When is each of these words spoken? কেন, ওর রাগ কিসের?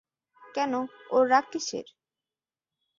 কেন, 0.55 0.73
ওর 1.09 1.23
রাগ 1.29 1.45
কিসের? 1.51 1.87